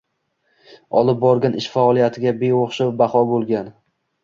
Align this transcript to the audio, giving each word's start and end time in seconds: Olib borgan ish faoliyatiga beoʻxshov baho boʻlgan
Olib 1.01 1.19
borgan 1.25 1.59
ish 1.61 1.69
faoliyatiga 1.75 2.35
beoʻxshov 2.41 2.99
baho 3.05 3.25
boʻlgan 3.35 3.73